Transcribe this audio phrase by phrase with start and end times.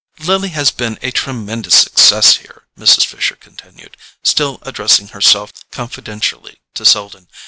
[0.17, 3.05] "Lily has been a tremendous success here," Mrs.
[3.05, 7.27] Fisher continued, still addressing herself confidentially to Selden.